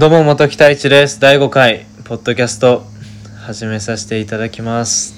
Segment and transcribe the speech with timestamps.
[0.00, 1.20] どうも、元木太一です。
[1.20, 2.86] 第5回、ポッドキャスト、
[3.42, 5.14] 始めさせていただきます。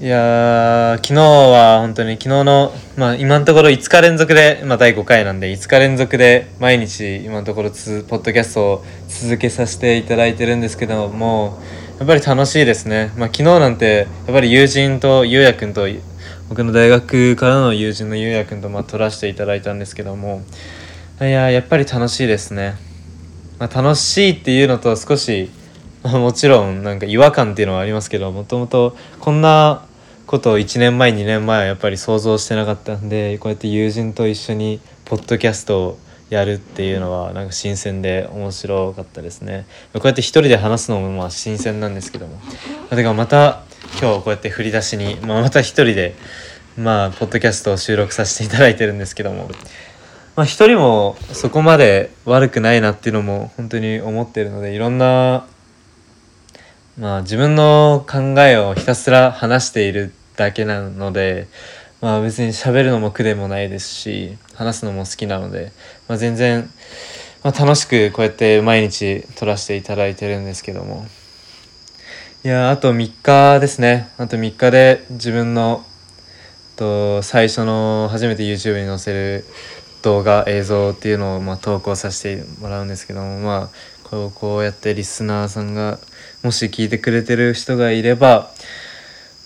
[0.00, 11.62] いや、昨日は本当に昨日の、まあ今のところ5日連続で、まあ第5回なんで、5日連続で毎日今のところつ、ポッドキャストを続けさせていただいてるんですけども、
[12.00, 13.12] やっぱり楽しいですね。
[13.16, 15.86] まあ昨日なんて、やっぱり友人と、ゆうやくんと、
[16.48, 20.42] 僕の大学からの友人のゆうやくんと、まあ撮らせていただいたんですけども、
[21.18, 22.74] いややっぱり楽しいですね、
[23.58, 25.48] まあ、楽しいっていうのと少し、
[26.02, 29.86] まあ、もちろんなんか違和感っていうのはありますけどもともとこんな
[30.26, 35.98] ことを1年前2年前はやっぱり想像してなかったんでこうやって友人と一緒にポッドキャストを
[36.28, 39.64] やるっていうのはなんか新鮮で面白かったですね。
[39.94, 42.38] こうやって一人で話すのもまあ新鮮なんですけども。
[42.90, 43.62] だからまた
[44.02, 46.14] 今日こうやって振り出しに、まあ、また一人で
[46.76, 49.48] まあポッドキャストを収録させていただいてるんですけども。
[50.36, 55.46] まあ一人もそこまで悪くないなっていうのも本当に思ってるのでいろんな
[56.98, 61.48] まあ自分の考えをひたすら話しているだけなので
[62.02, 65.72] まあ別に喋るのも苦でもないですし話すのも好きなので、
[66.06, 66.68] まあ、全然、
[67.42, 71.06] まあ、楽しくこうやって毎日撮らせていただいてるんですけども。
[72.44, 74.08] いやあと3日ですね。
[74.18, 75.84] あと3日で自分の
[76.76, 79.44] と最初の初めて YouTube に載せる
[80.06, 85.98] 動画映像っていうのをま投稿させてもらうんですけどもまあこうこうやってリスナーさんが
[86.44, 88.52] もし聞いてくれてる人がいれば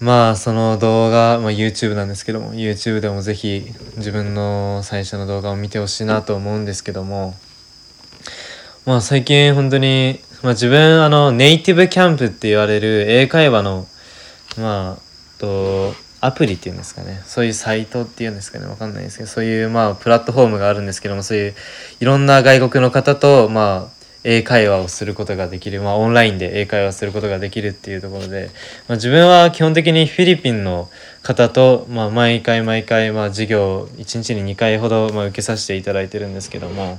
[0.00, 3.64] まあその動画、まあ、YouTube なんですけども YouTube でもぜひ
[3.96, 7.34] 自分の最初の動画を見てほしいなと思うんですけども
[8.84, 13.86] まあ最近本当に、まあ、自分あのネイティブキャンプって言われる英会話の
[14.58, 17.22] まあとアプリっていうんですかね。
[17.24, 18.66] そういうサイトっていうんですかね。
[18.66, 21.54] わかんないですけどそういうまあプラットフォームがあるんですけどもそういう
[22.00, 28.50] いろんな外国の方とまあ英会話をすることができる、まあ、オンラインで英会話することができるっていうところで、
[28.86, 30.90] まあ、自分は基本的にフィリピンの
[31.22, 36.98] 方と、まあ、毎回毎回、まあ、授業を1日に2回ほど、まあ、受けさせていただいてるんですけども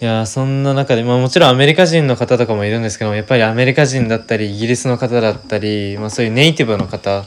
[0.00, 7.24] いやそんな中で、まあ、もちろんアメリカ人の方とかもいるんですけどやっぱりアメリカ人だったりイギリスの方だったり、まあ、そういうネイティブの方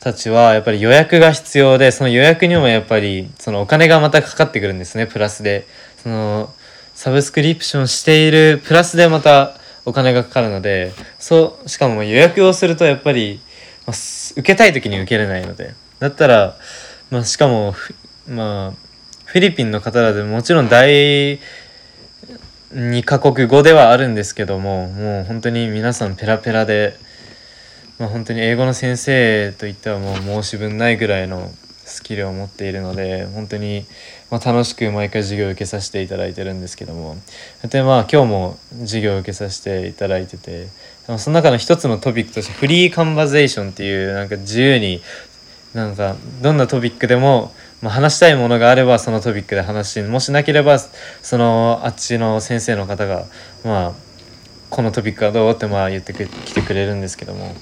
[0.00, 5.66] たちはやっぱり予約が必要でその予約にもやっぱりそのお金がまたかかってくるんですねプラスで。
[6.02, 6.52] その
[6.94, 13.40] サブスクリプションしているプラスでまたお金がかかるのでそうしかも予約をするとやっぱり、
[13.86, 13.96] まあ、
[14.32, 15.74] 受けたい時に受けれないので。
[15.98, 16.56] だったら、
[17.10, 17.74] まあ、しかも
[18.26, 18.89] まあ
[19.30, 21.38] フィリピンの方だともちろん第
[22.74, 26.94] 2カ国語ではあるんですけどももう本当に皆さんペラペラで、
[28.00, 31.48] まあ、本当に英語の先生といってはもう申し分ないぐらいの
[31.84, 33.86] スキルを持っているので本当に、
[34.32, 37.14] ま、楽しく毎回授業を受けさせていただいてるんですけども。
[37.68, 40.66] でまあ今日も授業を受けさせていただいてて
[41.18, 45.00] その中の一つのトピックとしてフリーカンバゼーションっていうなんか自由に
[45.72, 47.52] なんかどんなトピックでも、
[47.82, 53.24] まあ、話したいものがあればそのトピックで話しもしなければそのあっちの先生の方が
[53.64, 53.92] まあ
[54.68, 57.54] このトピックはどうってまあ言ってきてくれるんですけども。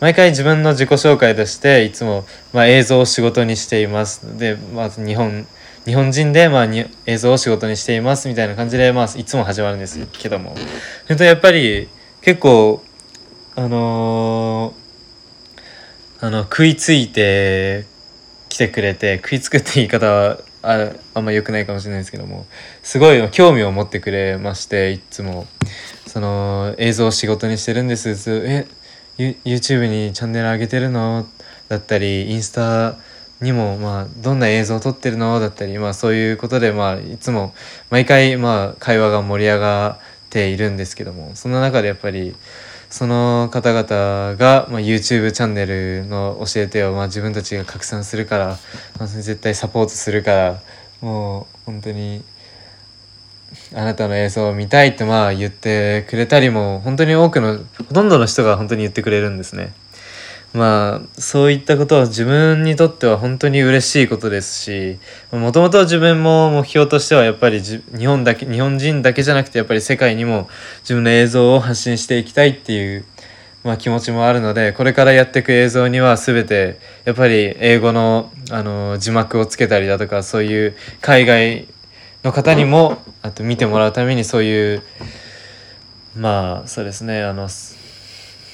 [0.00, 4.38] 毎回自分の自己紹介としていつもまあ映像を仕事にしています。
[4.38, 5.46] でまず日本
[5.84, 10.54] 日本人でまあに映像を仕事にしていますみたいな感じでまあいつも始まるんですけども。
[11.08, 11.88] 本当やっぱり
[12.22, 12.82] 結構
[13.56, 17.84] あのー、あの食いついて
[18.54, 22.46] 来てくれて食いつくって言い方はああんま良くないかもしれないですけども
[22.84, 25.48] すごい興味を持ってくれましていつも。
[26.06, 28.10] その映像を仕事にしてるんです。
[28.46, 28.68] え
[29.18, 31.26] YouTube にチャンネル上げてるの？
[31.68, 32.94] だったりインスタ
[33.40, 35.40] にもまあどんな映像を撮ってるの？
[35.40, 37.52] だったりまあそういうことでまあいつも
[37.90, 39.98] 毎回まあ会話が盛り上がっ
[40.30, 42.36] ているんですけどもその中でやっぱり
[42.94, 48.46] その方々が、まあ、YouTube チャンネルの教えてを、まあ、自分たちが拡散するから、
[49.00, 50.60] まあ、絶対サポートするから
[51.00, 52.22] もう本当に
[53.74, 59.72] あなたの映像を見たいってまあ言ってくれたりも本当に多くのほとんどの人が本当に言ってくれるんですね。
[60.54, 64.98] まあそういったことは自分にとっては本当に嬉しいことですし
[65.32, 70.48] もともと自分も目標としてはやっぱり日本だけ日本人だけじゃなくてやっぱり世界にも
[70.82, 73.04] 自分の映像を発信していきたいっていう、
[73.64, 81.66] まあ、気持ちもあるのでこれからやっていく映像には全てやっぱり英語のあの字幕をつけたりだとかそういう海外
[82.22, 84.82] の方にもあと見てもらうためにそういう
[86.16, 87.48] まあそうですねあの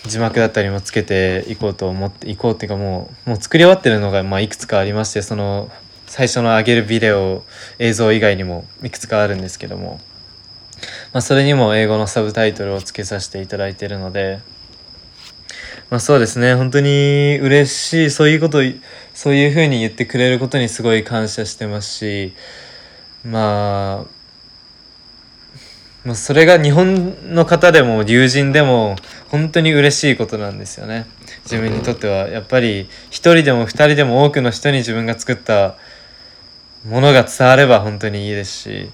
[0.06, 5.70] 字幕だったりもつけていこうと思っていこうっていうかもうもう作り終わってるのがまあいくつかありましてその
[6.06, 7.44] 最初の上げるビデオ
[7.78, 10.00] 映像以外にもいくつかあるんですけども、
[11.12, 14.40] まあ、それにも英語のサブタイトルをつけさせていただいてるので、
[15.88, 18.58] まあ、そうですね本当に嬉しいそういうこと
[19.14, 22.32] そういうふうに言ってくれることにすごい感謝してますし
[23.24, 24.20] まあ
[26.04, 28.96] まあ、それが日本の方でも友人でも
[29.30, 31.06] 本当に嬉しいことなんですよね
[31.44, 35.76] 自分にとってはやっぱり一人でも二人でも多くの人に自分が作った
[36.84, 38.90] ものが伝われば本当にいいですし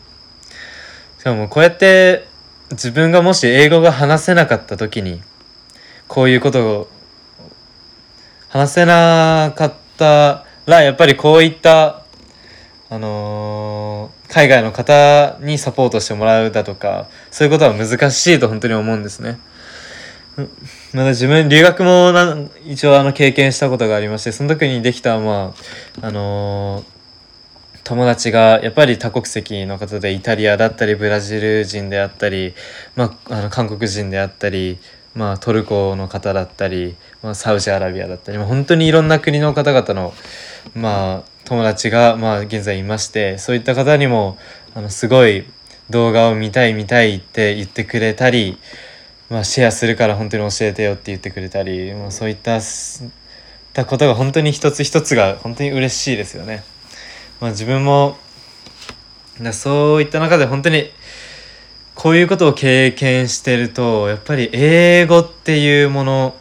[1.19, 2.29] しかもこうやって
[2.71, 5.23] 自分がもし英語が話せなかった時に
[6.07, 6.89] こういうことを
[8.49, 12.03] 話せなかったらやっぱりこういった
[12.89, 19.39] あのー、海外の方にサポートしてもらうだとかそういうことは難しいと本当に思うんですね。
[20.93, 22.37] まだ自分留学もな
[22.67, 25.55] 一応あの経験したことがありましてその時にできたま
[26.03, 32.55] ああのー、友達がやっぱり多国籍の方でイタリアだったりブラジル人であったり、
[32.97, 34.79] まあ、あの韓国人であったり、
[35.15, 40.13] まあ、トルコの方だったり、まあ、サウジアラビアだったり、まあ、本当にいろんな国の方々の、
[40.75, 44.37] まあ、友達が、まあ、現在いましてそういった方にも
[44.75, 45.47] あのすごい
[45.89, 48.59] 動画を見たい見たいって言ってくれたり、
[49.29, 52.61] まあ、シェアするから本当に教えてよって言ってくれたり、まあ、そういった
[53.85, 56.63] ことが本当に一つ一つが本当に嬉しいですよね。
[57.41, 58.17] まあ、自分も
[59.53, 60.91] そういった中で本当に
[61.95, 66.37] こういうことを経験してるとやっぱり英語っていうもの、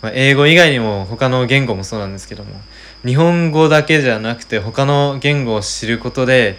[0.00, 2.50] まあ、英語以外にも他の言語もそうなんですけども
[3.04, 6.58] 日本語だけじゃなくて他の言語を知ることで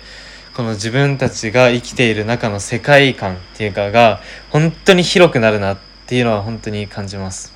[0.58, 5.78] この自分たちが生きている中の世界観っていうかが本当に広くなるなっ
[6.08, 7.54] ていうのは本当に感じます。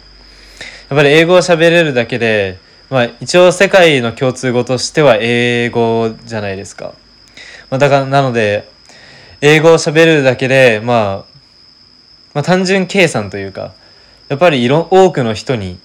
[0.88, 2.60] やっぱり英語を喋れるだけで
[2.92, 6.94] まあ一応世界の共通語としては英語じゃないですか、
[7.72, 8.70] まあ、だからなので
[9.42, 11.40] 英語を喋れるだけで、まあ、
[12.36, 13.74] まあ単純計算というか
[14.28, 15.80] やっぱりいろ多くの人に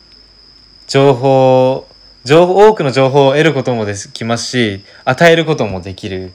[0.86, 1.88] 情報
[2.26, 6.34] 情報多くの情報を得ることもできますし与えることもできる。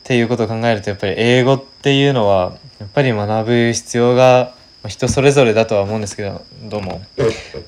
[0.00, 4.54] っていうことを考えるとやっぱり英語っていうのはやっぱり学ぶ必要が
[4.88, 7.02] 人それぞれだとは思うんですけどどうも、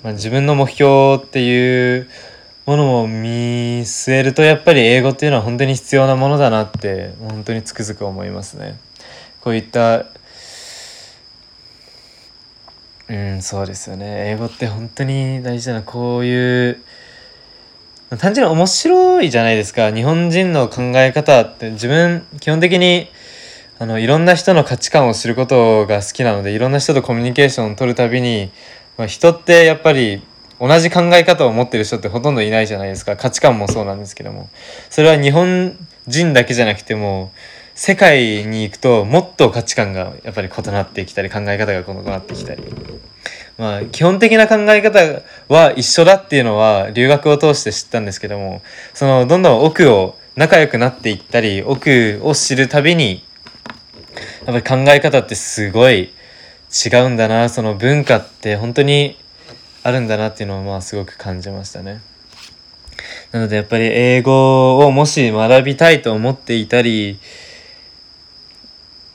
[0.02, 2.08] まあ、自分の目標っていう
[2.64, 8.78] ものも見据えるとやっぱり英語っていうのは本当に必要なものだなって本当につくづく思いますね。
[9.40, 10.06] こういった
[13.08, 14.30] うんそうですよね。
[14.30, 15.82] 英語って本当に大事だな。
[15.82, 16.80] こういう
[18.18, 19.90] 単純に面白いじゃないですか。
[19.90, 21.70] 日本人の考え方って。
[21.70, 23.08] 自分基本的に
[23.78, 28.50] あのいろんな人の価値観を知ることが好きなのでいろんな人とコミュニケーションを取るたびに、
[28.98, 30.22] まあ、人ってやっぱり
[30.60, 33.16] 同じ考え方を持ってる人ってほとんどいないじゃないですか。
[33.16, 34.50] 価値観もそうなんですけども。
[34.90, 35.76] それは日本
[36.06, 37.32] 人だけじゃなくても
[37.74, 42.62] 世界に行くともっと価値観がやっぱり異なってきたり考え方が異なってきたり。
[43.58, 48.62] まあ、基本的な考え方は一緒だっていうのは留学を通して知ったんですけども
[48.94, 53.22] そのどんどん奥を仲良くなっていったり奥を知るたびに
[54.46, 56.12] やっぱり考え方ってすごい
[56.84, 59.18] 違うんだなその文化って本当に
[59.82, 62.00] あるんだなっていうのをまあすごく感じましたね。
[63.32, 67.18] なのでやっぱり英語をもし学びたいと思っていたり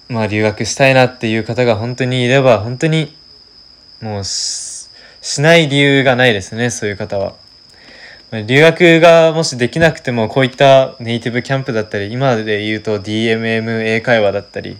[0.10, 3.17] まあ留学したいなっていう方が本当にいれば本当に
[4.02, 4.90] もうし
[5.40, 7.36] ない理由がないですねそういう方は。
[8.46, 14.76] 留学がもしできなくてもこういったネイティブキャンプだったり今で言うと DMM 英会話だったり、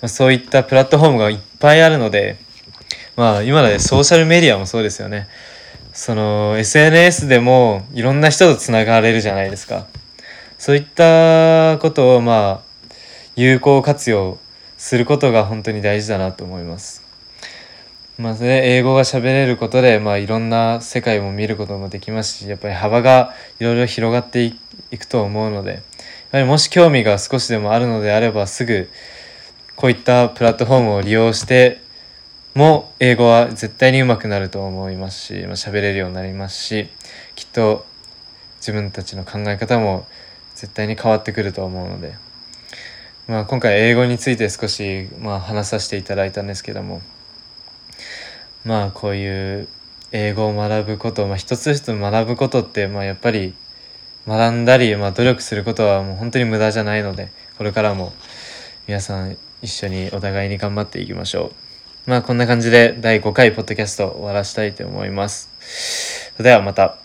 [0.00, 2.36] ま、そういったプラットフォームがいっぱいあるので
[3.16, 5.28] まあ今でソーシャルメディアもそうですよね。
[5.92, 9.86] その SNS でもいろんな人とつながれるじゃないですか。
[10.58, 12.94] そういったことをまあ
[13.36, 14.38] 有効活用
[14.76, 17.03] することが本当に大事だなと思います。
[18.16, 25.82] まあね、英語が喋れることで、まあ、いろんな世界も見ることもできますしやっぱり幅がいろいろ広がっていくと思うので
[26.30, 28.88] やはりもし興味が少しでもあるのであればすぐ
[29.74, 31.80] こういったプラットフォームを利用して
[32.54, 36.86] も英語は絶対に上手くなると思いますし、まあ、喋れるようになりますし
[37.34, 37.84] きっと
[38.58, 40.06] 自分たちの考え方も
[40.54, 42.14] 絶対に変わってくると思うので、
[43.26, 47.02] まあ、今回英語について少し、まあ、話させていただいたんですけども
[48.64, 49.68] まあこういう
[50.12, 53.54] 英語を学ぶこと、まあ、一つ一つ学ぶことって、まあ、やっぱり
[54.26, 58.12] 学んだり、まあ、努力することはもう本当に無駄じゃないのでこれからも
[58.86, 61.52] 皆さん一緒にお互いに頑張っていきましょ
[62.06, 62.10] う。
[62.10, 65.48] まあこんな感じで第5回ポッドキャスト終わらしたいと思います。
[66.36, 67.03] それではまた。